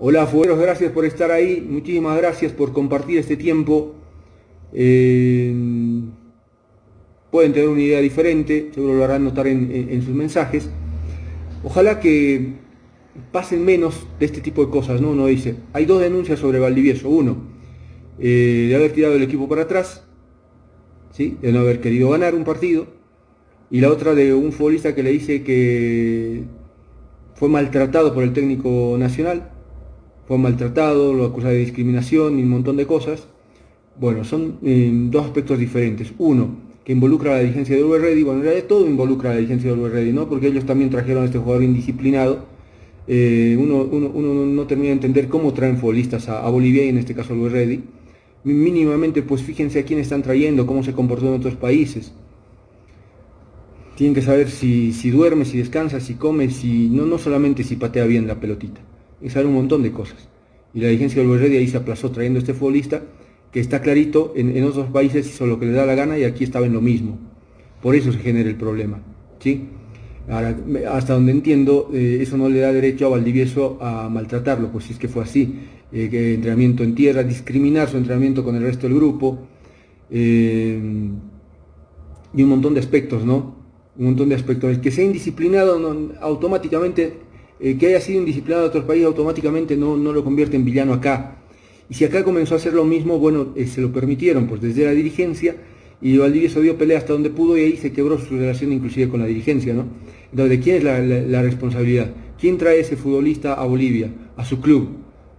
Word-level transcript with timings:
Hola, 0.00 0.26
fueros, 0.26 0.58
gracias 0.58 0.92
por 0.92 1.04
estar 1.04 1.30
ahí. 1.30 1.60
Muchísimas 1.68 2.16
gracias 2.16 2.52
por 2.52 2.72
compartir 2.72 3.18
este 3.18 3.36
tiempo. 3.36 3.94
Eh, 4.72 5.52
pueden 7.30 7.52
tener 7.52 7.68
una 7.68 7.82
idea 7.82 8.00
diferente, 8.00 8.70
seguro 8.72 8.94
lo 8.94 9.04
harán 9.04 9.24
notar 9.24 9.46
en, 9.46 10.02
sus 10.02 10.14
mensajes. 10.14 10.70
Ojalá 11.62 12.00
que 12.00 12.54
pasen 13.32 13.64
menos 13.64 14.06
de 14.18 14.26
este 14.26 14.40
tipo 14.40 14.64
de 14.64 14.70
cosas, 14.70 15.00
¿no? 15.00 15.10
Uno 15.10 15.26
dice, 15.26 15.56
hay 15.72 15.84
dos 15.84 16.00
denuncias 16.00 16.38
sobre 16.38 16.58
Valdivieso. 16.58 17.08
Uno, 17.10 17.36
eh, 18.18 18.66
de 18.68 18.76
haber 18.76 18.92
tirado 18.92 19.14
el 19.14 19.22
equipo 19.22 19.48
para 19.48 19.62
atrás, 19.62 20.06
¿sí? 21.10 21.36
de 21.42 21.52
no 21.52 21.60
haber 21.60 21.80
querido 21.80 22.10
ganar 22.10 22.34
un 22.34 22.44
partido. 22.44 22.97
Y 23.70 23.80
la 23.80 23.90
otra 23.90 24.14
de 24.14 24.32
un 24.34 24.52
futbolista 24.52 24.94
que 24.94 25.02
le 25.02 25.10
dice 25.10 25.42
que 25.42 26.44
fue 27.34 27.48
maltratado 27.48 28.14
por 28.14 28.24
el 28.24 28.32
técnico 28.32 28.96
nacional, 28.98 29.50
fue 30.26 30.38
maltratado, 30.38 31.14
lo 31.14 31.24
acusa 31.24 31.48
de 31.48 31.58
discriminación 31.58 32.38
y 32.38 32.42
un 32.42 32.50
montón 32.50 32.76
de 32.76 32.86
cosas. 32.86 33.26
Bueno, 33.98 34.24
son 34.24 34.58
eh, 34.62 34.90
dos 35.10 35.24
aspectos 35.24 35.58
diferentes. 35.58 36.12
Uno, 36.18 36.50
que 36.84 36.92
involucra 36.92 37.32
a 37.32 37.34
la 37.34 37.40
dirigencia 37.40 37.76
de 37.76 37.84
Uber 37.84 38.00
Ready, 38.00 38.22
bueno, 38.22 38.40
en 38.40 38.44
realidad 38.44 38.66
todo 38.66 38.86
involucra 38.86 39.30
a 39.30 39.34
la 39.34 39.40
dirigencia 39.40 39.72
de 39.72 39.78
Uber 39.78 39.92
Ready, 39.92 40.12
¿no? 40.12 40.28
Porque 40.28 40.46
ellos 40.46 40.64
también 40.64 40.90
trajeron 40.90 41.22
a 41.22 41.26
este 41.26 41.38
jugador 41.38 41.62
indisciplinado. 41.62 42.46
Eh, 43.06 43.56
uno, 43.58 43.84
no 43.86 44.66
termina 44.66 44.88
de 44.88 44.94
entender 44.94 45.28
cómo 45.28 45.54
traen 45.54 45.78
futbolistas 45.78 46.28
a, 46.28 46.48
Bolivia 46.50 46.84
y 46.84 46.88
en 46.88 46.98
este 46.98 47.14
caso 47.14 47.32
a 47.34 47.36
Uber 47.36 47.52
Ready. 47.52 47.82
Mínimamente, 48.44 49.22
pues 49.22 49.42
fíjense 49.42 49.80
a 49.80 49.82
quién 49.84 49.98
están 49.98 50.22
trayendo, 50.22 50.66
cómo 50.66 50.82
se 50.82 50.92
comportó 50.92 51.26
en 51.26 51.34
otros 51.34 51.56
países. 51.56 52.12
Tienen 53.98 54.14
que 54.14 54.22
saber 54.22 54.48
si, 54.48 54.92
duerme, 55.10 55.44
si 55.44 55.58
descansa, 55.58 55.98
si 55.98 56.14
come, 56.14 56.50
si 56.50 56.88
no, 56.88 57.04
no 57.04 57.18
solamente 57.18 57.64
si 57.64 57.74
patea 57.74 58.04
bien 58.04 58.28
la 58.28 58.38
pelotita. 58.38 58.80
Que 59.20 59.28
saber 59.28 59.48
un 59.48 59.54
montón 59.54 59.82
de 59.82 59.90
cosas. 59.90 60.28
Y 60.72 60.78
la 60.78 60.86
dirigencia 60.86 61.20
de 61.20 61.26
Uber 61.26 61.40
Ready 61.40 61.56
ahí 61.56 61.66
se 61.66 61.78
aplazó 61.78 62.12
trayendo 62.12 62.38
a 62.38 62.42
este 62.42 62.54
futbolista 62.54 63.02
que 63.50 63.58
está 63.58 63.80
clarito, 63.80 64.34
en, 64.36 64.62
otros 64.62 64.86
países 64.90 65.26
hizo 65.26 65.48
lo 65.48 65.58
que 65.58 65.66
le 65.66 65.72
da 65.72 65.84
la 65.84 65.96
gana 65.96 66.16
y 66.16 66.22
aquí 66.22 66.44
estaba 66.44 66.64
en 66.66 66.74
lo 66.74 66.80
mismo. 66.80 67.18
Por 67.82 67.96
eso 67.96 68.12
se 68.12 68.20
genera 68.20 68.48
el 68.48 68.54
problema. 68.54 69.00
¿sí? 69.40 69.66
hasta 70.88 71.14
donde 71.14 71.32
entiendo, 71.32 71.90
eh, 71.92 72.18
eso 72.20 72.36
no 72.36 72.48
le 72.48 72.60
da 72.60 72.72
derecho 72.72 73.06
a 73.06 73.08
Valdivieso 73.08 73.78
a 73.80 74.08
maltratarlo, 74.08 74.70
pues 74.70 74.84
si 74.84 74.92
es 74.92 74.98
que 75.00 75.08
fue 75.08 75.24
así, 75.24 75.58
eh, 75.90 76.34
entrenamiento 76.34 76.84
en 76.84 76.94
tierra, 76.94 77.24
discriminar 77.24 77.88
su 77.88 77.96
entrenamiento 77.96 78.44
con 78.44 78.54
el 78.54 78.62
resto 78.62 78.86
del 78.86 78.96
grupo, 78.96 79.40
eh, 80.08 80.78
y 82.32 82.42
un 82.44 82.48
montón 82.48 82.74
de 82.74 82.80
aspectos, 82.80 83.24
¿no? 83.24 83.57
Un 83.98 84.04
montón 84.06 84.28
de 84.28 84.36
aspectos. 84.36 84.70
El 84.70 84.80
que 84.80 84.90
sea 84.90 85.04
indisciplinado 85.04 85.78
no, 85.78 86.12
automáticamente, 86.20 87.14
que 87.60 87.86
haya 87.86 88.00
sido 88.00 88.20
indisciplinado 88.20 88.64
en 88.64 88.68
otros 88.70 88.84
países, 88.84 89.06
automáticamente 89.06 89.76
no, 89.76 89.96
no 89.96 90.12
lo 90.12 90.24
convierte 90.24 90.56
en 90.56 90.64
villano 90.64 90.94
acá. 90.94 91.38
Y 91.90 91.94
si 91.94 92.04
acá 92.04 92.22
comenzó 92.22 92.54
a 92.54 92.58
hacer 92.58 92.74
lo 92.74 92.84
mismo, 92.84 93.18
bueno, 93.18 93.48
eh, 93.56 93.66
se 93.66 93.80
lo 93.80 93.92
permitieron, 93.92 94.46
pues 94.46 94.60
desde 94.60 94.84
la 94.84 94.92
dirigencia, 94.92 95.56
y 96.00 96.16
Valdivieso 96.18 96.60
dio 96.60 96.76
pelea 96.76 96.98
hasta 96.98 97.12
donde 97.12 97.30
pudo 97.30 97.56
y 97.56 97.62
ahí 97.62 97.76
se 97.76 97.92
quebró 97.92 98.18
su 98.18 98.36
relación 98.36 98.72
inclusive 98.72 99.08
con 99.08 99.20
la 99.20 99.26
dirigencia, 99.26 99.74
¿no? 99.74 99.86
Entonces, 100.30 100.58
¿de 100.58 100.62
quién 100.62 100.76
es 100.76 100.84
la, 100.84 101.42
responsabilidad? 101.42 102.10
¿Quién 102.38 102.58
trae 102.58 102.80
ese 102.80 102.96
futbolista 102.96 103.54
a 103.54 103.64
Bolivia, 103.64 104.12
a 104.36 104.44
su 104.44 104.60
club? 104.60 104.90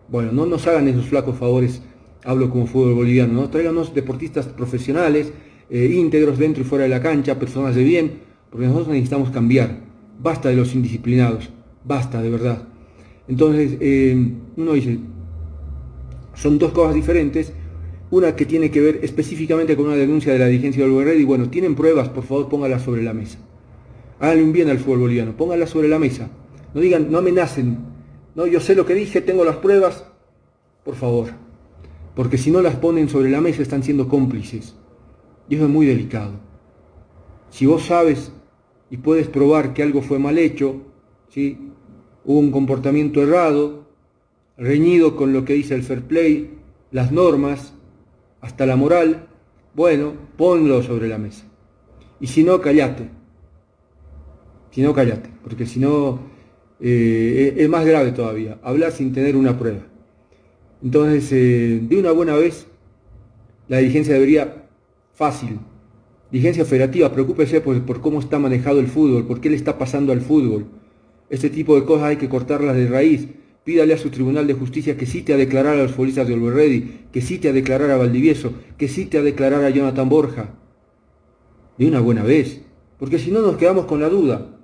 Bueno, 0.10 0.32
no 0.32 0.46
nos 0.48 0.66
hagan 0.68 0.88
esos 0.88 1.06
flacos 1.06 1.38
favores, 1.38 1.82
hablo 2.26 2.50
como 2.50 2.66
fútbol 2.66 2.96
boliviano, 2.96 3.34
¿no? 3.34 3.50
Tráiganos 3.50 3.94
deportistas 3.94 4.48
profesionales, 4.48 5.32
eh, 5.70 5.86
íntegros 5.94 6.40
dentro 6.40 6.64
y 6.64 6.66
fuera 6.66 6.86
de 6.86 6.90
la 6.90 7.02
cancha, 7.02 7.38
personas 7.40 7.76
de 7.76 7.84
bien, 7.84 8.12
porque 8.50 8.67
nosotros 8.67 8.89
necesitamos 8.89 9.30
cambiar. 9.30 9.80
Basta 10.22 10.50
de 10.50 10.55
los 10.55 10.75
indisciplinados, 10.75 11.50
basta 11.86 12.22
de 12.22 12.30
verdad. 12.30 12.67
Entonces, 13.28 13.78
eh, 13.80 14.33
uno 14.58 14.73
dice, 14.73 15.00
son 16.33 16.58
dos 16.58 16.72
cosas 16.72 16.96
diferentes. 16.96 17.53
Una 18.12 18.35
que 18.35 18.46
tiene 18.46 18.72
que 18.72 18.81
ver 18.81 19.00
específicamente 19.03 19.75
con 19.75 19.85
una 19.85 19.96
denuncia 19.96 20.34
de 20.34 20.40
la 20.40 20.47
dirigencia 20.47 20.84
del 20.84 21.03
Red 21.03 21.19
y 21.19 21.25
bueno, 21.25 21.50
tienen 21.50 21.75
pruebas, 21.75 22.09
por 22.09 22.24
favor 22.24 22.50
póngalas 22.50 22.81
sobre 22.81 23.03
la 23.03 23.13
mesa. 23.13 23.38
Háganle 24.19 24.44
un 24.44 24.51
bien 24.51 24.69
al 24.69 24.79
fútbol 24.79 25.00
boliviano, 25.00 25.38
póngalas 25.38 25.69
sobre 25.69 25.88
la 25.88 26.00
mesa. 26.00 26.29
No 26.74 26.81
digan, 26.81 27.12
no 27.12 27.19
amenacen. 27.19 27.78
No, 28.35 28.47
yo 28.47 28.59
sé 28.59 28.74
lo 28.74 28.85
que 28.85 28.95
dije, 28.95 29.22
tengo 29.22 29.45
las 29.45 29.57
pruebas. 29.57 30.06
Por 30.84 30.95
favor. 30.95 31.29
Porque 32.16 32.38
si 32.38 32.51
no 32.51 32.62
las 32.62 32.75
ponen 32.75 33.09
sobre 33.09 33.29
la 33.29 33.41
mesa 33.41 33.62
están 33.62 33.84
siendo 33.84 34.07
cómplices. 34.07 34.75
Y 35.47 35.56
eso 35.56 35.66
es 35.66 35.69
muy 35.69 35.85
delicado. 35.85 36.31
Si 37.51 37.66
vos 37.66 37.84
sabes 37.84 38.31
y 38.89 38.97
puedes 38.97 39.27
probar 39.27 39.73
que 39.73 39.83
algo 39.83 40.01
fue 40.01 40.19
mal 40.19 40.38
hecho, 40.38 40.81
¿sí? 41.29 41.57
hubo 42.25 42.39
un 42.39 42.51
comportamiento 42.51 43.22
errado, 43.22 43.88
reñido 44.57 45.16
con 45.16 45.33
lo 45.33 45.45
que 45.45 45.53
dice 45.53 45.75
el 45.75 45.83
fair 45.83 46.03
play, 46.03 46.57
las 46.91 47.11
normas, 47.11 47.73
hasta 48.41 48.66
la 48.66 48.75
moral, 48.75 49.27
bueno, 49.73 50.13
ponlo 50.38 50.81
sobre 50.83 51.07
la 51.07 51.17
mesa. 51.17 51.45
Y 52.19 52.27
si 52.27 52.44
no, 52.44 52.59
callate. 52.59 53.09
Si 54.72 54.81
no, 54.81 54.94
callate, 54.94 55.29
porque 55.44 55.66
si 55.66 55.79
no, 55.79 56.19
eh, 56.79 57.56
es 57.57 57.69
más 57.69 57.85
grave 57.85 58.11
todavía, 58.11 58.59
hablar 58.63 58.91
sin 58.91 59.13
tener 59.13 59.35
una 59.35 59.57
prueba. 59.57 59.81
Entonces, 60.83 61.31
eh, 61.31 61.79
de 61.81 61.97
una 61.97 62.11
buena 62.11 62.35
vez, 62.35 62.67
la 63.67 63.77
dirigencia 63.77 64.13
debería, 64.13 64.67
fácil, 65.13 65.59
dirigencia 66.31 66.66
federativa, 66.66 67.12
preocúpese 67.12 67.62
por, 67.62 67.81
por 67.85 68.01
cómo 68.01 68.19
está 68.19 68.40
manejado 68.40 68.79
el 68.79 68.88
fútbol, 68.88 69.25
por 69.25 69.41
qué 69.41 69.50
le 69.50 69.56
está 69.56 69.78
pasando 69.78 70.12
al 70.12 70.22
fútbol. 70.22 70.66
Este 71.29 71.50
tipo 71.50 71.75
de 71.75 71.85
cosas 71.85 72.07
hay 72.07 72.17
que 72.17 72.29
cortarlas 72.29 72.75
de 72.75 72.88
raíz 72.88 73.28
Pídale 73.69 73.94
a 73.94 74.00
su 74.00 74.09
Tribunal 74.09 74.47
de 74.47 74.56
Justicia 74.56 74.97
que 74.97 75.06
cite 75.06 75.31
a 75.31 75.38
declarar 75.38 75.78
a 75.78 75.84
los 75.84 75.91
futbolistas 75.91 76.28
de 76.28 76.34
Olverredi, 76.34 77.01
que 77.12 77.22
cite 77.22 77.50
a 77.50 77.53
declarar 77.53 77.91
a 77.91 77.97
Valdivieso, 77.97 78.53
que 78.79 78.88
cite 78.88 79.19
a 79.19 79.22
declarar 79.22 79.63
a 79.63 79.69
Jonathan 79.69 80.09
Borja. 80.09 80.56
De 81.78 81.88
una 81.88 82.00
buena 82.00 82.23
vez. 82.23 82.62
Porque 82.97 83.19
si 83.19 83.29
no 83.29 83.41
nos 83.41 83.57
quedamos 83.57 83.85
con 83.85 84.00
la 84.00 84.09
duda. 84.09 84.57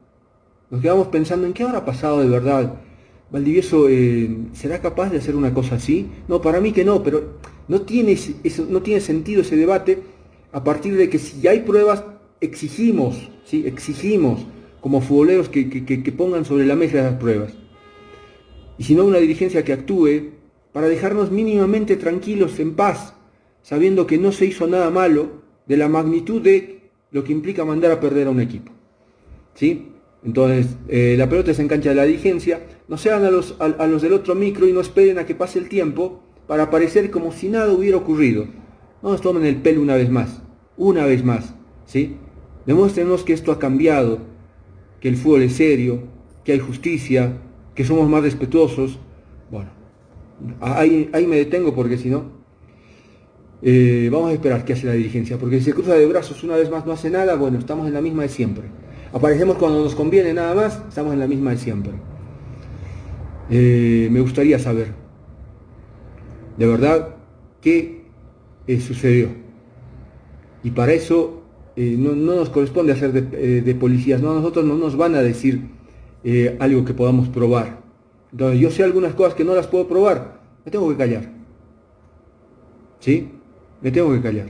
Nos 0.72 0.82
quedamos 0.82 1.08
pensando 1.10 1.46
en 1.46 1.54
qué 1.54 1.62
habrá 1.62 1.86
pasado 1.86 2.20
de 2.22 2.30
verdad. 2.30 2.82
Valdivieso 3.30 3.90
eh, 3.90 4.36
será 4.54 4.82
capaz 4.82 5.12
de 5.12 5.20
hacer 5.20 5.36
una 5.36 5.54
cosa 5.54 5.76
así. 5.76 6.08
No, 6.28 6.42
para 6.42 6.60
mí 6.60 6.72
que 6.72 6.84
no, 6.84 7.04
pero 7.04 7.36
no 7.68 7.82
tiene, 7.82 8.18
no 8.70 8.82
tiene 8.82 9.02
sentido 9.02 9.42
ese 9.42 9.56
debate 9.56 10.02
a 10.56 10.64
partir 10.64 10.96
de 10.96 11.10
que 11.10 11.20
si 11.20 11.46
hay 11.48 11.60
pruebas, 11.60 12.06
exigimos, 12.40 13.30
¿sí? 13.44 13.66
exigimos 13.68 14.46
como 14.80 15.02
futboleros 15.02 15.50
que, 15.50 15.70
que 15.70 16.12
pongan 16.14 16.46
sobre 16.46 16.66
la 16.66 16.76
mesa 16.76 17.00
esas 17.00 17.20
pruebas 17.20 17.54
y 18.78 18.84
sino 18.84 19.04
una 19.04 19.18
dirigencia 19.18 19.66
que 19.66 19.74
actúe 19.74 20.32
para 20.72 20.88
dejarnos 20.88 21.30
mínimamente 21.30 21.98
tranquilos 21.98 22.58
en 22.60 22.76
paz, 22.76 23.16
sabiendo 23.64 24.08
que 24.08 24.18
no 24.18 24.32
se 24.32 24.46
hizo 24.46 24.66
nada 24.66 24.90
malo 24.90 25.44
de 25.68 25.76
la 25.76 25.90
magnitud 25.90 26.42
de 26.42 26.90
lo 27.12 27.24
que 27.24 27.34
implica 27.34 27.66
mandar 27.66 27.92
a 27.92 28.00
perder 28.00 28.28
a 28.28 28.32
un 28.32 28.40
equipo. 28.40 28.72
¿Sí? 29.56 29.90
Entonces, 30.24 30.76
eh, 30.88 31.16
la 31.18 31.30
pelota 31.30 31.54
se 31.54 31.62
engancha 31.62 31.90
de 31.90 31.96
la 31.96 32.06
dirigencia, 32.06 32.66
no 32.88 32.98
sean 32.98 33.24
a 33.26 33.32
los, 33.32 33.56
a, 33.60 33.88
los 33.88 34.02
del 34.02 34.14
otro 34.14 34.36
micro 34.36 34.68
y 34.68 34.74
no 34.74 34.82
esperen 34.82 35.20
a 35.20 35.26
que 35.26 35.36
pase 35.36 35.60
el 35.60 35.70
tiempo 35.70 36.24
para 36.48 36.70
parecer 36.70 37.12
como 37.12 37.32
si 37.32 37.48
nada 37.48 37.72
hubiera 37.72 37.98
ocurrido. 37.98 38.48
No 39.02 39.12
nos 39.12 39.22
tomen 39.22 39.46
el 39.46 39.58
pelo 39.58 39.82
una 39.82 39.96
vez 39.96 40.10
más, 40.10 40.42
una 40.78 41.06
vez 41.06 41.24
más, 41.24 41.54
¿sí? 41.86 42.18
Demuéstrenos 42.66 43.24
que 43.24 43.34
esto 43.34 43.52
ha 43.52 43.60
cambiado, 43.60 44.20
que 45.00 45.10
el 45.10 45.18
fútbol 45.18 45.44
es 45.44 45.54
serio, 45.54 46.04
que 46.44 46.54
hay 46.54 46.60
justicia, 46.60 47.38
que 47.76 47.84
somos 47.84 48.10
más 48.10 48.24
respetuosos. 48.24 49.00
Bueno, 49.52 49.70
ahí, 50.62 51.10
ahí 51.14 51.28
me 51.28 51.38
detengo 51.38 51.74
porque 51.76 51.98
si 51.98 52.10
no, 52.10 52.36
eh, 53.62 54.10
vamos 54.12 54.32
a 54.32 54.34
esperar 54.34 54.66
qué 54.66 54.74
hace 54.74 54.88
la 54.88 54.94
dirigencia, 54.94 55.38
porque 55.38 55.60
si 55.60 55.66
se 55.66 55.74
cruza 55.74 55.94
de 55.94 56.06
brazos 56.06 56.44
una 56.44 56.56
vez 56.56 56.70
más 56.70 56.86
no 56.86 56.92
hace 56.92 57.10
nada, 57.10 57.36
bueno, 57.36 57.60
estamos 57.60 57.88
en 57.88 57.94
la 57.94 58.02
misma 58.02 58.24
de 58.24 58.30
siempre. 58.30 58.64
Aparecemos 59.14 59.58
cuando 59.58 59.84
nos 59.84 59.96
conviene 59.96 60.34
nada 60.34 60.54
más, 60.56 60.82
estamos 60.88 61.14
en 61.14 61.20
la 61.20 61.28
misma 61.28 61.52
de 61.52 61.58
siempre. 61.58 61.94
Eh, 63.50 64.10
me 64.12 64.20
gustaría 64.20 64.60
saber, 64.60 64.88
de 66.58 66.68
verdad, 66.68 67.16
qué 67.62 68.06
eh, 68.68 68.80
sucedió. 68.80 69.45
Y 70.66 70.72
para 70.72 70.92
eso 70.94 71.44
no, 71.78 72.16
nos 72.16 72.50
corresponde 72.50 72.92
hacer 72.92 73.14
de, 73.14 73.62
de 73.62 73.76
policías, 73.76 74.20
no, 74.20 74.34
nosotros 74.34 74.66
no 74.66 74.76
nos 74.76 74.98
van 74.98 75.14
a 75.14 75.22
decir 75.22 75.76
eh, 76.28 76.58
algo 76.60 76.84
que 76.84 76.96
podamos 76.96 77.30
probar. 77.30 77.84
Entonces, 78.32 78.60
yo 78.60 78.72
sé 78.72 78.84
algunas 78.84 79.14
cosas 79.14 79.36
que 79.36 79.44
no 79.44 79.54
las 79.54 79.68
puedo 79.68 79.88
probar, 79.88 80.42
me 80.66 80.72
tengo 80.72 80.90
que 80.90 80.98
callar. 80.98 81.32
¿Sí? 83.00 83.30
Me 83.80 83.92
tengo 83.92 84.12
que 84.12 84.22
callar. 84.22 84.48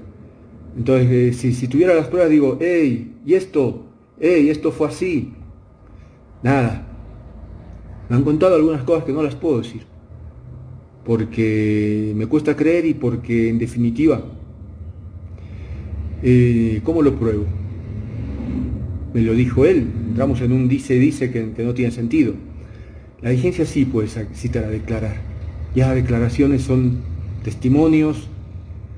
Entonces, 0.78 1.12
eh, 1.12 1.34
si, 1.34 1.54
si, 1.54 1.68
tuviera 1.68 1.94
las 1.94 2.08
pruebas, 2.08 2.30
digo, 2.30 2.58
hey, 2.62 3.18
¿y 3.26 3.34
esto? 3.34 3.84
Hey, 4.18 4.50
esto 4.50 4.72
fue 4.72 4.88
así. 4.88 5.34
Nada. 6.42 6.88
Me 8.08 8.16
han 8.16 8.24
contado 8.24 8.56
algunas 8.56 8.84
cosas 8.84 9.04
que 9.04 9.12
no 9.12 9.22
las 9.22 9.36
puedo 9.36 9.58
decir. 9.58 9.82
Porque 11.04 12.14
me 12.16 12.28
cuesta 12.28 12.56
creer 12.56 12.86
y 12.86 12.94
porque, 12.94 13.50
en 13.50 13.60
definitiva, 13.60 14.24
¿cómo 16.84 17.02
lo 17.02 17.16
pruebo? 17.20 17.46
me 19.16 19.22
lo 19.22 19.34
dijo 19.34 19.64
él, 19.66 19.88
entramos 20.10 20.42
en 20.42 20.52
un 20.52 20.68
dice-dice 20.68 21.32
que, 21.32 21.64
no 21.64 21.74
tiene 21.74 21.90
sentido. 21.92 22.34
La 23.22 23.30
diligencia 23.30 23.66
sí 23.66 23.86
puede 23.86 24.10
citar 24.10 24.66
a 24.66 24.70
declarar. 24.70 25.16
Ya 25.74 25.96
declaraciones 25.96 26.64
son 26.64 26.98
testimonios 27.42 28.28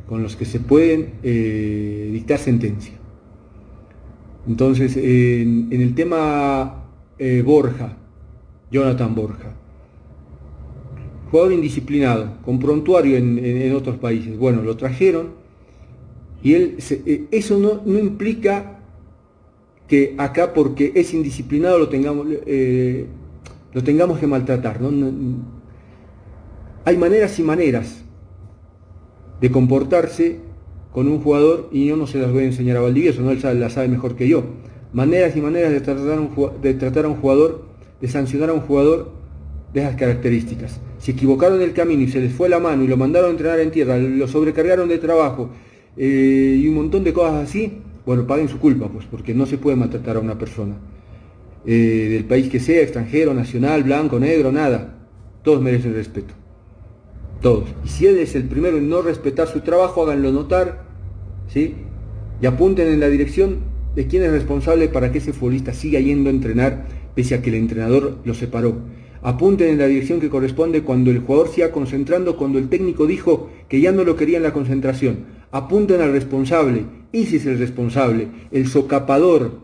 con 0.09 0.23
los 0.23 0.35
que 0.35 0.45
se 0.45 0.59
pueden 0.59 1.09
eh, 1.21 2.09
dictar 2.11 2.39
sentencia. 2.39 2.93
Entonces, 4.47 4.97
en, 4.97 5.67
el 5.71 5.93
tema 5.93 6.85
eh, 7.19 7.43
Borja, 7.45 7.95
Jonathan 8.71 9.13
Borja, 9.13 9.53
jugador 11.29 11.53
indisciplinado, 11.53 12.39
con 12.43 12.57
prontuario 12.57 13.17
en, 13.17 13.71
otros 13.75 13.97
países. 13.97 14.35
Bueno, 14.35 14.63
lo 14.63 14.77
trajeron 14.77 15.27
y 16.43 16.53
él, 16.53 16.77
eh, 16.89 17.25
eso 17.31 17.57
no, 17.57 17.81
implica 17.97 18.79
que 19.87 20.15
acá 20.17 20.53
porque 20.53 20.91
es 20.95 21.13
indisciplinado 21.13 21.79
lo 21.79 21.89
tengamos, 21.89 22.27
eh, 22.45 23.05
lo 23.73 23.83
tengamos 23.83 24.19
que 24.19 24.27
maltratar. 24.27 24.79
hay 26.85 26.97
maneras 26.97 27.39
y 27.39 27.43
maneras 27.43 28.03
de 29.41 29.51
comportarse 29.51 30.39
con 30.91 31.07
un 31.07 31.21
jugador 31.21 31.69
y 31.71 31.85
yo 31.85 31.95
no 31.95 32.07
se 32.07 32.19
las 32.19 32.31
voy 32.31 32.43
a 32.43 32.47
enseñar 32.47 32.77
a 32.77 32.81
Valdivieso, 32.81 33.21
no 33.21 33.31
él 33.31 33.39
sabe, 33.39 33.59
la 33.59 33.69
sabe 33.69 33.87
mejor 33.87 34.15
que 34.15 34.27
yo. 34.27 34.43
Maneras 34.93 35.35
y 35.35 35.41
maneras 35.41 35.71
de 35.71 35.81
tratar, 35.81 36.19
un, 36.19 36.31
de 36.61 36.73
tratar 36.73 37.05
a 37.05 37.07
un 37.09 37.17
jugador, 37.17 37.65
de 38.01 38.07
sancionar 38.07 38.49
a 38.49 38.53
un 38.53 38.61
jugador 38.61 39.11
de 39.73 39.81
esas 39.81 39.95
características. 39.95 40.79
Si 40.99 41.11
equivocaron 41.11 41.61
el 41.61 41.73
camino 41.73 42.03
y 42.03 42.07
se 42.07 42.19
les 42.19 42.33
fue 42.33 42.49
la 42.49 42.59
mano 42.59 42.83
y 42.83 42.87
lo 42.87 42.97
mandaron 42.97 43.29
a 43.29 43.31
entrenar 43.31 43.59
en 43.59 43.71
tierra, 43.71 43.97
lo 43.97 44.27
sobrecargaron 44.27 44.89
de 44.89 44.97
trabajo 44.97 45.51
eh, 45.97 46.59
y 46.61 46.67
un 46.67 46.75
montón 46.75 47.03
de 47.03 47.13
cosas 47.13 47.47
así, 47.47 47.79
bueno, 48.05 48.25
paguen 48.25 48.47
su 48.47 48.59
culpa, 48.59 48.87
pues, 48.87 49.05
porque 49.05 49.33
no 49.33 49.45
se 49.45 49.57
puede 49.57 49.75
maltratar 49.75 50.17
a 50.17 50.19
una 50.19 50.37
persona. 50.37 50.75
Eh, 51.65 52.07
del 52.11 52.25
país 52.25 52.49
que 52.49 52.59
sea, 52.59 52.81
extranjero, 52.81 53.33
nacional, 53.33 53.83
blanco, 53.83 54.19
negro, 54.19 54.51
nada. 54.51 54.99
Todos 55.43 55.61
merecen 55.61 55.93
respeto. 55.93 56.33
Todos. 57.41 57.65
Y 57.83 57.89
si 57.89 58.05
él 58.05 58.17
es 58.19 58.35
el 58.35 58.43
primero 58.43 58.77
en 58.77 58.89
no 58.89 59.01
respetar 59.01 59.47
su 59.47 59.61
trabajo, 59.61 60.03
háganlo 60.03 60.31
notar, 60.31 60.85
¿sí? 61.47 61.75
Y 62.41 62.45
apunten 62.45 62.87
en 62.87 62.99
la 62.99 63.09
dirección 63.09 63.57
de 63.95 64.07
quién 64.07 64.23
es 64.23 64.31
responsable 64.31 64.87
para 64.87 65.11
que 65.11 65.17
ese 65.17 65.33
futbolista 65.33 65.73
siga 65.73 65.99
yendo 65.99 66.29
a 66.29 66.33
entrenar 66.33 66.85
pese 67.15 67.33
a 67.33 67.41
que 67.41 67.49
el 67.49 67.55
entrenador 67.55 68.19
lo 68.23 68.33
separó. 68.35 68.75
Apunten 69.23 69.69
en 69.69 69.79
la 69.79 69.87
dirección 69.87 70.19
que 70.19 70.29
corresponde 70.29 70.83
cuando 70.83 71.09
el 71.09 71.19
jugador 71.19 71.49
siga 71.49 71.71
concentrando, 71.71 72.37
cuando 72.37 72.59
el 72.59 72.69
técnico 72.69 73.07
dijo 73.07 73.49
que 73.67 73.81
ya 73.81 73.91
no 73.91 74.03
lo 74.03 74.15
quería 74.15 74.37
en 74.37 74.43
la 74.43 74.53
concentración. 74.53 75.36
Apunten 75.51 76.01
al 76.01 76.11
responsable. 76.11 76.85
Es 77.11 77.45
el 77.45 77.57
responsable, 77.57 78.27
el 78.51 78.67
socapador 78.67 79.59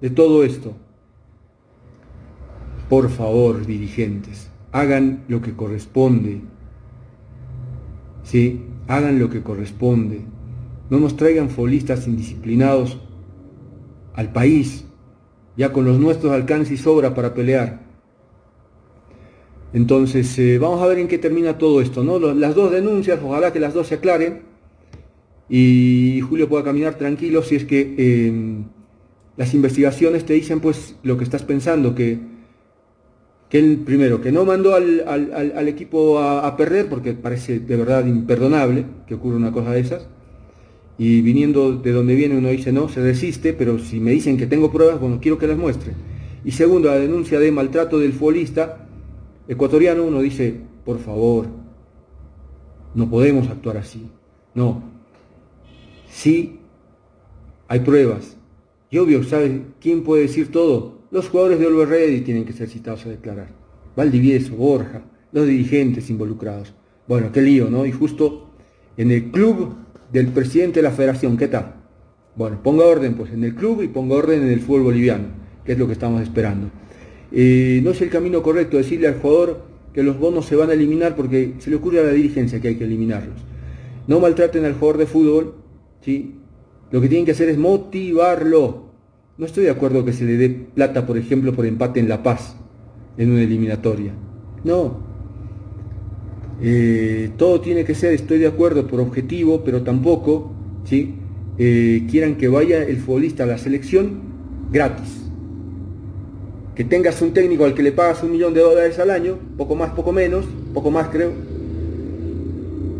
de 0.00 0.10
todo 0.10 0.44
esto. 0.44 0.74
Por 2.88 3.10
favor, 3.10 3.64
dirigentes, 3.64 4.50
hagan 4.72 5.24
lo 5.28 5.40
que 5.40 5.54
corresponde. 5.54 6.40
¿Sí? 8.22 8.64
Hagan 8.88 9.18
lo 9.18 9.30
que 9.30 9.42
corresponde. 9.42 10.22
No 10.90 10.98
nos 10.98 11.16
traigan 11.16 11.50
folistas 11.50 12.06
indisciplinados 12.06 12.98
al 14.14 14.32
país, 14.32 14.84
ya 15.56 15.72
con 15.72 15.84
los 15.84 15.98
nuestros 15.98 16.32
alcance 16.32 16.74
y 16.74 16.76
sobra 16.76 17.14
para 17.14 17.34
pelear. 17.34 17.86
Entonces, 19.72 20.38
eh, 20.38 20.58
vamos 20.58 20.82
a 20.82 20.86
ver 20.86 20.98
en 20.98 21.08
qué 21.08 21.18
termina 21.18 21.58
todo 21.58 21.82
esto, 21.82 22.02
¿no? 22.02 22.18
Las 22.18 22.54
dos 22.54 22.72
denuncias, 22.72 23.20
ojalá 23.22 23.52
que 23.52 23.60
las 23.60 23.74
dos 23.74 23.86
se 23.86 23.96
aclaren 23.96 24.42
y 25.48 26.20
Julio 26.20 26.48
pueda 26.48 26.64
caminar 26.64 26.96
tranquilo 26.96 27.42
si 27.42 27.56
es 27.56 27.64
que 27.64 27.94
em, 27.96 28.64
las 29.36 29.54
investigaciones 29.54 30.24
te 30.24 30.34
dicen 30.34 30.60
pues 30.60 30.96
lo 31.02 31.16
que 31.16 31.24
estás 31.24 31.42
pensando, 31.42 31.94
que, 31.94 32.18
que 33.48 33.58
él 33.58 33.82
primero, 33.84 34.20
que 34.20 34.32
no 34.32 34.44
mandó 34.44 34.74
al, 34.74 35.68
equipo 35.68 36.18
a, 36.18 36.56
perder, 36.56 36.88
porque 36.88 37.14
parece 37.14 37.60
de 37.60 37.76
verdad 37.76 38.04
imperdonable 38.06 38.84
que 39.06 39.14
ocurra 39.14 39.36
una 39.36 39.52
cosa 39.52 39.72
de 39.72 39.80
esas, 39.80 40.08
y 40.98 41.22
viniendo 41.22 41.76
de 41.76 41.92
donde 41.92 42.16
viene 42.16 42.36
uno 42.36 42.48
dice 42.48 42.72
no, 42.72 42.88
se 42.88 43.00
resiste, 43.00 43.52
pero 43.52 43.78
si 43.78 44.00
me 44.00 44.10
dicen 44.10 44.36
que 44.36 44.46
tengo 44.46 44.72
pruebas, 44.72 45.00
bueno, 45.00 45.18
quiero 45.22 45.38
que 45.38 45.46
las 45.46 45.56
muestre. 45.56 45.92
Y 46.44 46.50
segundo, 46.50 46.88
la 46.88 46.98
denuncia 46.98 47.38
de 47.38 47.52
maltrato 47.52 47.98
del 47.98 48.12
futbolista, 48.12 48.88
ecuatoriano 49.46 50.04
uno 50.04 50.20
dice, 50.20 50.60
por 50.84 50.98
favor, 50.98 51.46
no 52.94 53.08
podemos 53.08 53.48
actuar 53.48 53.76
así. 53.76 54.10
No. 54.54 54.97
Sí, 56.18 56.58
hay 57.68 57.78
pruebas. 57.78 58.36
Y 58.90 58.98
obvio, 58.98 59.22
¿sabes 59.22 59.52
quién 59.80 60.02
puede 60.02 60.22
decir 60.22 60.50
todo? 60.50 60.98
Los 61.12 61.28
jugadores 61.28 61.60
de 61.60 61.68
Oliver 61.68 61.88
Ready 61.90 62.22
tienen 62.22 62.44
que 62.44 62.52
ser 62.52 62.68
citados 62.68 63.06
a 63.06 63.10
declarar. 63.10 63.50
Valdivieso, 63.94 64.56
Borja, 64.56 65.02
los 65.30 65.46
dirigentes 65.46 66.10
involucrados. 66.10 66.74
Bueno, 67.06 67.30
qué 67.30 67.40
lío, 67.40 67.70
¿no? 67.70 67.86
Y 67.86 67.92
justo 67.92 68.50
en 68.96 69.12
el 69.12 69.30
club 69.30 69.76
del 70.12 70.26
presidente 70.26 70.80
de 70.80 70.82
la 70.82 70.90
federación, 70.90 71.36
¿qué 71.36 71.46
tal? 71.46 71.76
Bueno, 72.34 72.60
ponga 72.64 72.84
orden 72.84 73.14
pues 73.14 73.32
en 73.32 73.44
el 73.44 73.54
club 73.54 73.82
y 73.82 73.86
ponga 73.86 74.16
orden 74.16 74.42
en 74.42 74.50
el 74.50 74.58
fútbol 74.58 74.82
boliviano, 74.82 75.28
que 75.64 75.74
es 75.74 75.78
lo 75.78 75.86
que 75.86 75.92
estamos 75.92 76.20
esperando. 76.20 76.68
Eh, 77.30 77.80
no 77.84 77.92
es 77.92 78.02
el 78.02 78.10
camino 78.10 78.42
correcto 78.42 78.76
decirle 78.76 79.06
al 79.06 79.20
jugador 79.20 79.62
que 79.94 80.02
los 80.02 80.18
bonos 80.18 80.46
se 80.46 80.56
van 80.56 80.70
a 80.70 80.72
eliminar 80.72 81.14
porque 81.14 81.54
se 81.60 81.70
le 81.70 81.76
ocurre 81.76 82.00
a 82.00 82.02
la 82.02 82.10
dirigencia 82.10 82.60
que 82.60 82.66
hay 82.66 82.74
que 82.74 82.86
eliminarlos. 82.86 83.36
No 84.08 84.18
maltraten 84.18 84.64
al 84.64 84.74
jugador 84.74 84.98
de 84.98 85.06
fútbol, 85.06 85.67
¿sí? 86.00 86.34
Lo 86.90 87.00
que 87.00 87.08
tienen 87.08 87.24
que 87.24 87.32
hacer 87.32 87.48
es 87.48 87.58
motivarlo. 87.58 88.88
No 89.36 89.46
estoy 89.46 89.64
de 89.64 89.70
acuerdo 89.70 90.04
que 90.04 90.12
se 90.12 90.24
le 90.24 90.36
dé 90.36 90.48
plata, 90.48 91.06
por 91.06 91.18
ejemplo, 91.18 91.52
por 91.52 91.66
empate 91.66 92.00
en 92.00 92.08
La 92.08 92.22
Paz, 92.22 92.56
en 93.16 93.30
una 93.30 93.42
eliminatoria. 93.42 94.12
No. 94.64 94.98
Eh, 96.60 97.30
todo 97.36 97.60
tiene 97.60 97.84
que 97.84 97.94
ser, 97.94 98.12
estoy 98.12 98.38
de 98.38 98.48
acuerdo, 98.48 98.86
por 98.86 99.00
objetivo, 99.00 99.62
pero 99.64 99.82
tampoco 99.82 100.52
¿sí? 100.84 101.14
Eh, 101.56 102.06
quieran 102.10 102.36
que 102.36 102.48
vaya 102.48 102.82
el 102.82 102.96
futbolista 102.96 103.44
a 103.44 103.46
la 103.46 103.58
selección 103.58 104.22
gratis 104.72 105.28
que 106.78 106.84
tengas 106.84 107.20
un 107.22 107.32
técnico 107.32 107.64
al 107.64 107.74
que 107.74 107.82
le 107.82 107.90
pagas 107.90 108.22
un 108.22 108.30
millón 108.30 108.54
de 108.54 108.60
dólares 108.60 109.00
al 109.00 109.10
año, 109.10 109.36
poco 109.56 109.74
más, 109.74 109.90
poco 109.94 110.12
menos, 110.12 110.44
poco 110.72 110.92
más 110.92 111.08
creo, 111.08 111.32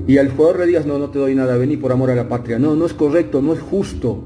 y 0.09 0.17
al 0.17 0.31
jugador 0.31 0.61
le 0.61 0.67
digas, 0.67 0.87
no, 0.87 0.99
no 0.99 1.11
te 1.11 1.19
doy 1.19 1.35
nada, 1.35 1.57
vení 1.59 1.77
por 1.77 1.93
amor 1.93 2.11
a 2.11 2.15
la 2.15 2.29
patria. 2.29 2.59
No, 2.59 2.75
no 2.75 2.87
es 2.87 2.95
correcto, 2.95 3.43
no 3.43 3.53
es 3.53 3.61
justo. 3.61 4.25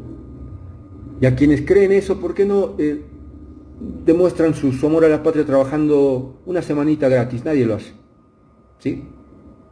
Y 1.20 1.26
a 1.26 1.34
quienes 1.34 1.62
creen 1.62 1.90
eso, 1.90 2.20
¿por 2.20 2.34
qué 2.34 2.46
no 2.46 2.76
eh, 2.78 3.02
demuestran 4.06 4.54
su, 4.54 4.68
amor 4.86 5.04
a 5.04 5.08
la 5.08 5.24
patria 5.24 5.44
trabajando 5.44 6.40
una 6.46 6.62
semanita 6.62 7.08
gratis? 7.08 7.44
Nadie 7.44 7.66
lo 7.66 7.74
hace. 7.74 7.90
¿Sí? 8.78 9.02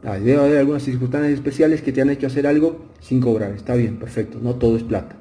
Ah, 0.03 0.19
debe 0.19 0.35
haber 0.35 0.57
algunas 0.57 0.83
circunstancias 0.83 1.31
especiales 1.31 1.81
que 1.81 1.93
te 1.93 2.01
han 2.01 2.09
hecho 2.09 2.27
hacer 2.27 2.45
algo 2.45 2.87
sin 2.99 3.21
cobrar. 3.21 3.53
Está 3.53 3.75
bien, 3.75 3.97
perfecto. 3.97 4.37
No 4.41 4.55
todo 4.55 4.75
es 4.75 4.83
plata. 4.83 5.15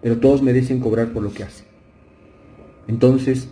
Pero 0.00 0.20
todos 0.20 0.42
merecen 0.42 0.80
cobrar 0.80 1.12
por 1.12 1.22
lo 1.22 1.34
que 1.34 1.42
hacen. 1.42 1.66
Entonces, 2.88 3.48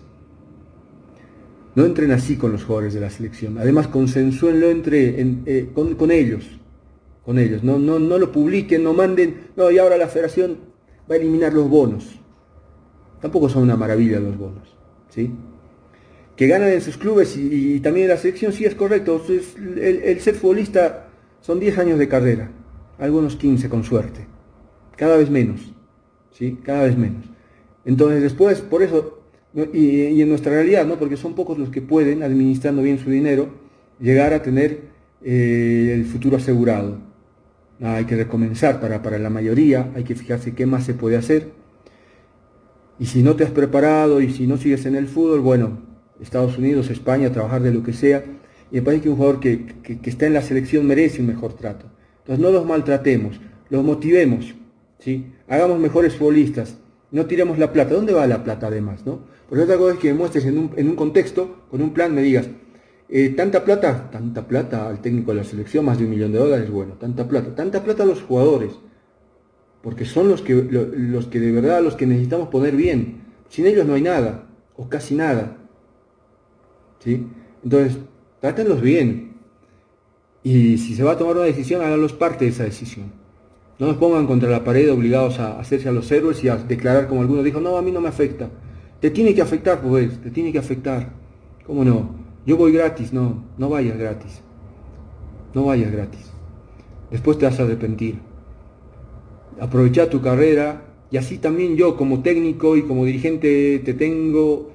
no 1.75 1.85
entren 1.85 2.13
así 2.13 2.37
con 2.37 2.51
los 2.51 2.65
jugadores 2.65 2.95
de 2.95 3.01
la 3.01 3.11
selección. 3.11 3.59
Además, 3.59 3.89
consensúenlo 3.89 4.71
entre, 4.71 5.21
eh, 5.21 5.71
con, 5.75 6.11
ellos. 6.11 6.45
Con 7.29 7.39
ellos. 7.39 7.63
No, 7.63 7.79
no, 7.79 7.99
no 7.99 8.17
lo 8.17 8.33
publiquen, 8.33 8.83
no 8.83 8.95
manden. 8.95 9.49
No, 9.55 9.71
y 9.71 9.77
ahora 9.77 9.99
la 9.99 10.09
federación 10.09 10.57
va 11.11 11.15
a 11.15 11.19
eliminar 11.19 11.53
los 11.53 11.69
bonos. 11.69 12.19
Tampoco 13.21 13.51
son 13.51 13.65
una 13.65 13.77
maravilla 13.77 14.19
los 14.19 14.39
bonos. 14.39 14.75
¿sí? 15.11 15.31
Que 16.37 16.47
ganan 16.47 16.71
en 16.71 16.81
sus 16.81 16.97
clubes 16.97 17.37
y, 17.37 17.81
también 17.81 18.05
en 18.05 18.13
la 18.13 18.17
selección, 18.17 18.55
sí 18.55 18.65
es 18.65 18.75
correcto. 18.75 19.23
El, 19.29 20.19
ser 20.21 20.37
futbolista 20.37 21.11
son 21.43 21.61
10 21.61 21.77
años 21.77 21.99
de 21.99 22.09
carrera. 22.09 22.51
Algunos 22.99 23.37
15 23.37 23.69
con 23.69 23.85
suerte. 23.85 24.27
Cada 24.97 25.19
vez 25.19 25.29
menos. 25.29 25.75
¿sí? 26.31 26.59
Cada 26.63 26.85
vez 26.85 26.97
menos. 26.97 27.27
Entonces 27.85 28.23
después, 28.23 28.63
por 28.63 28.83
eso 28.83 29.21
y, 29.75 30.23
en 30.23 30.31
nuestra 30.31 30.53
realidad, 30.53 30.87
¿no? 30.87 30.99
porque 30.99 31.19
son 31.19 31.35
pocos 31.35 31.59
los 31.59 31.69
que 31.69 31.83
pueden, 31.83 32.23
administrando 32.23 32.81
bien 32.81 32.99
su 32.99 33.11
dinero, 33.11 33.51
llegar 34.01 34.33
a 34.33 34.43
tener 34.43 34.81
eh, 35.23 35.93
el 35.95 36.07
futuro 36.07 36.39
asegurado. 36.39 37.07
Hay 37.81 38.05
que 38.05 38.17
recomenzar 38.17 38.81
para, 38.81 39.03
para 39.03 39.19
la 39.19 39.31
mayoría, 39.31 39.91
hay 39.95 40.05
que 40.05 40.15
fijarse 40.15 40.55
qué 40.55 40.67
más 40.67 40.85
se 40.85 40.95
puede 40.95 41.17
hacer. 41.17 41.53
Y 42.99 43.07
si 43.07 43.23
no 43.23 43.37
te 43.37 43.45
has 43.45 43.51
preparado 43.51 44.21
y 44.21 44.33
si 44.33 44.47
no 44.47 44.57
sigues 44.57 44.85
en 44.87 44.97
el 44.97 45.07
fútbol, 45.07 45.41
bueno, 45.41 45.79
Estados 46.21 46.59
Unidos, 46.59 46.91
España, 46.91 47.33
trabajar 47.33 47.63
de 47.63 47.73
lo 47.73 47.83
que 47.83 47.93
sea. 47.93 48.25
Y 48.71 48.77
me 48.77 48.83
parece 48.83 49.05
que 49.05 49.09
un 49.09 49.17
jugador 49.17 49.41
que, 49.41 49.67
que, 49.83 50.11
está 50.11 50.27
en 50.27 50.35
la 50.35 50.43
selección 50.43 50.87
merece 50.87 51.21
un 51.21 51.29
mejor 51.29 51.55
trato. 51.55 51.87
Entonces 52.21 52.43
no 52.43 52.51
los 52.51 52.67
maltratemos, 52.67 53.41
los 53.71 53.85
motivemos, 53.85 54.55
¿sí? 54.99 55.33
hagamos 55.49 55.79
mejores 55.79 56.15
futbolistas, 56.15 56.77
no 57.11 57.27
tiremos 57.27 57.59
la 57.59 57.73
plata. 57.73 57.95
¿Dónde 57.95 58.13
va 58.13 58.27
la 58.27 58.45
plata 58.45 58.67
además? 58.67 59.07
¿no? 59.07 59.21
Porque 59.49 59.65
otra 59.65 59.79
cosa 59.79 59.95
es 59.95 60.01
que 60.01 60.09
me 60.09 60.19
muestres 60.19 60.45
en 60.45 60.59
un, 60.59 60.97
contexto, 60.97 61.65
con 61.71 61.81
un 61.81 61.95
plan, 61.95 62.15
me 62.15 62.23
digas, 62.23 62.49
eh, 63.11 63.31
tanta 63.31 63.65
plata, 63.65 64.11
tanta 64.11 64.47
plata 64.47 64.87
al 64.87 65.01
técnico 65.01 65.33
de 65.33 65.39
la 65.39 65.45
selección, 65.45 65.85
más 65.85 65.99
de 65.99 66.05
un 66.05 66.11
millón 66.11 66.33
de 66.33 66.39
dólares, 66.39 66.71
bueno, 66.71 66.95
tanta 66.95 67.27
plata, 67.27 67.55
tanta 67.55 67.83
plata 67.83 68.03
a 68.03 68.07
los 68.07 68.21
jugadores, 68.21 68.73
porque 69.83 70.05
son 70.05 70.29
los 70.29 70.43
que, 70.43 70.55
los 70.55 71.27
que 71.27 71.41
de 71.41 71.53
verdad, 71.53 71.83
los 71.83 71.97
que 71.97 72.07
necesitamos 72.07 72.49
poner 72.49 72.77
bien, 72.77 73.23
sin 73.49 73.67
ellos 73.67 73.87
no 73.87 73.95
hay 73.95 74.03
nada, 74.03 74.47
o 74.77 74.89
casi 74.89 75.15
nada. 75.15 75.57
¿Sí? 76.99 77.27
Entonces, 77.65 77.99
trátenlos 78.41 78.83
bien. 78.83 79.37
Y 80.43 80.77
si 80.79 80.95
se 80.95 81.03
va 81.03 81.13
a 81.13 81.19
tomar 81.19 81.37
una 81.37 81.47
decisión, 81.47 81.83
háganlos 81.83 82.13
parte 82.13 82.45
de 82.45 82.51
esa 82.51 82.65
decisión. 82.65 83.13
No 83.79 83.87
nos 83.87 83.97
pongan 83.97 84.27
contra 84.27 84.51
la 84.51 84.65
pared 84.65 84.93
obligados 84.93 85.39
a 85.39 85.59
hacerse 85.59 85.89
a 85.89 85.93
los 85.93 86.11
héroes 86.11 86.43
y 86.45 86.49
a 86.49 86.57
declarar 86.57 87.09
como 87.09 87.23
alguno 87.23 87.43
dijo, 87.43 87.61
no, 87.61 87.77
a 87.77 87.83
mí 87.83 87.91
no 87.91 88.01
me 88.01 88.09
afecta. 88.09 88.51
Te 89.01 89.11
tiene 89.11 89.35
que 89.35 89.41
afectar, 89.41 89.81
pues, 89.81 90.21
te 90.21 90.31
tiene 90.31 90.53
que 90.53 90.59
afectar. 90.59 91.13
¿Cómo 91.65 91.85
no? 91.85 92.28
Yo 92.49 92.57
voy 92.57 92.73
gratis, 92.73 93.13
no, 93.13 93.45
no 93.59 93.69
vayas 93.69 93.99
gratis. 93.99 94.41
No 95.53 95.67
vayas 95.67 95.93
gratis. 95.93 96.33
Después 97.11 97.37
te 97.37 97.45
vas 97.45 97.61
a 97.61 97.65
arrepentir. 97.65 98.21
Aprovecha 99.61 100.09
tu 100.09 100.23
carrera 100.23 100.87
y 101.11 101.19
así 101.19 101.37
también 101.37 101.77
yo 101.77 101.95
como 101.99 102.23
técnico 102.23 102.79
y 102.79 102.85
como 102.85 103.05
dirigente 103.05 103.83
te 103.85 103.93
tengo, 103.93 104.71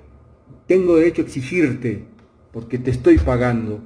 tengo 0.67 0.97
derecho 0.97 1.23
a 1.23 1.25
exigirte 1.25 2.03
porque 2.51 2.77
te 2.77 2.91
estoy 2.91 3.17
pagando. 3.17 3.79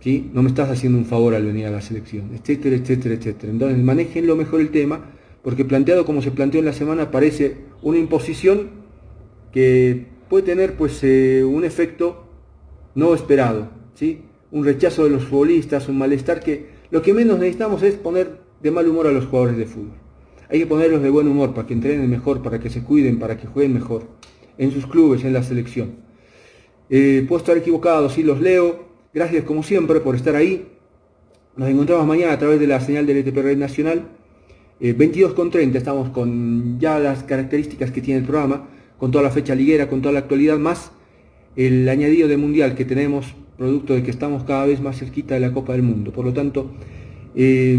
¿sí? 0.00 0.30
No 0.34 0.42
me 0.42 0.50
estás 0.50 0.68
haciendo 0.68 0.98
un 0.98 1.06
favor 1.06 1.34
al 1.34 1.46
venir 1.46 1.64
a 1.64 1.70
la 1.70 1.80
selección, 1.80 2.34
etcétera, 2.34 2.76
etcétera, 2.76 3.14
etcétera. 3.14 3.50
Entonces 3.50 3.78
manejen 3.78 4.26
lo 4.26 4.36
mejor 4.36 4.60
el 4.60 4.68
tema 4.68 5.00
porque 5.42 5.64
planteado 5.64 6.04
como 6.04 6.20
se 6.20 6.30
planteó 6.30 6.60
en 6.60 6.66
la 6.66 6.74
semana 6.74 7.10
parece 7.10 7.56
una 7.80 7.96
imposición 7.96 8.68
que 9.50 10.08
puede 10.28 10.44
tener 10.44 10.74
pues 10.74 11.02
eh, 11.02 11.42
un 11.42 11.64
efecto 11.64 12.27
no 12.98 13.14
esperado, 13.14 13.68
¿sí? 13.94 14.22
un 14.50 14.64
rechazo 14.64 15.04
de 15.04 15.10
los 15.10 15.22
futbolistas, 15.22 15.88
un 15.88 15.98
malestar 15.98 16.40
que 16.40 16.66
lo 16.90 17.00
que 17.00 17.14
menos 17.14 17.38
necesitamos 17.38 17.80
es 17.84 17.94
poner 17.94 18.40
de 18.60 18.72
mal 18.72 18.88
humor 18.88 19.06
a 19.06 19.12
los 19.12 19.26
jugadores 19.26 19.56
de 19.56 19.66
fútbol. 19.66 19.94
Hay 20.50 20.58
que 20.58 20.66
ponerlos 20.66 21.00
de 21.00 21.08
buen 21.08 21.28
humor 21.28 21.54
para 21.54 21.64
que 21.64 21.74
entrenen 21.74 22.10
mejor, 22.10 22.42
para 22.42 22.58
que 22.58 22.70
se 22.70 22.82
cuiden, 22.82 23.20
para 23.20 23.36
que 23.36 23.46
jueguen 23.46 23.72
mejor 23.72 24.08
en 24.56 24.72
sus 24.72 24.84
clubes, 24.88 25.22
en 25.24 25.32
la 25.32 25.44
selección. 25.44 25.92
Eh, 26.90 27.24
puedo 27.28 27.38
estar 27.38 27.56
equivocado, 27.56 28.10
sí 28.10 28.24
los 28.24 28.40
leo. 28.40 28.88
Gracias 29.14 29.44
como 29.44 29.62
siempre 29.62 30.00
por 30.00 30.16
estar 30.16 30.34
ahí. 30.34 30.66
Nos 31.54 31.68
encontramos 31.68 32.04
mañana 32.04 32.32
a 32.32 32.38
través 32.38 32.58
de 32.58 32.66
la 32.66 32.80
señal 32.80 33.06
del 33.06 33.18
ETP 33.18 33.36
Red 33.36 33.58
Nacional. 33.58 34.08
Eh, 34.80 34.92
22 34.92 35.34
con 35.34 35.52
30 35.52 35.78
estamos 35.78 36.08
con 36.08 36.80
ya 36.80 36.98
las 36.98 37.22
características 37.22 37.92
que 37.92 38.00
tiene 38.00 38.20
el 38.20 38.26
programa, 38.26 38.68
con 38.98 39.12
toda 39.12 39.22
la 39.22 39.30
fecha 39.30 39.54
liguera, 39.54 39.88
con 39.88 40.02
toda 40.02 40.14
la 40.14 40.20
actualidad, 40.20 40.58
más 40.58 40.90
el 41.58 41.88
añadido 41.88 42.28
de 42.28 42.36
mundial 42.36 42.76
que 42.76 42.84
tenemos 42.84 43.34
producto 43.56 43.92
de 43.92 44.04
que 44.04 44.12
estamos 44.12 44.44
cada 44.44 44.64
vez 44.64 44.80
más 44.80 44.96
cerquita 44.96 45.34
de 45.34 45.40
la 45.40 45.52
Copa 45.52 45.72
del 45.72 45.82
Mundo. 45.82 46.12
Por 46.12 46.24
lo 46.24 46.32
tanto, 46.32 46.70
eh, 47.34 47.76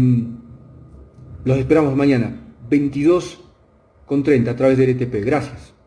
los 1.44 1.56
esperamos 1.56 1.96
mañana, 1.96 2.38
22 2.68 3.40
con 4.04 4.22
30 4.22 4.50
a 4.50 4.56
través 4.56 4.76
del 4.76 4.90
ETP. 4.90 5.24
Gracias. 5.24 5.79